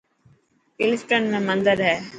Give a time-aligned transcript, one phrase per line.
[0.77, 1.95] ڪلفٽن ۾ مندر هي